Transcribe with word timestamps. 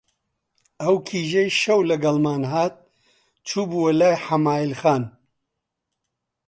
ئەو 0.81 0.95
کیژەی 1.07 1.49
شەو 1.61 1.79
لەگەڵمان 1.89 2.43
هات، 2.51 2.75
چووبووە 3.47 3.91
لای 3.99 4.21
حەمایل 4.25 4.73
خان 4.81 5.03